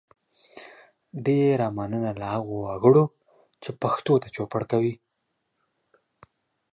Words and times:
ډیره 1.25 1.67
مننه 1.77 2.11
له 2.21 2.25
هغو 2.33 2.55
وګړو 2.65 3.03
چې 3.61 3.69
پښتو 3.81 4.13
ته 4.21 4.27
چوپړ 4.35 4.61
کوي 4.71 4.93